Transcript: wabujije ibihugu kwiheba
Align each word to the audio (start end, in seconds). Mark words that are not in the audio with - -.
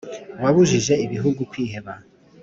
wabujije 0.43 0.93
ibihugu 1.05 1.41
kwiheba 1.51 1.93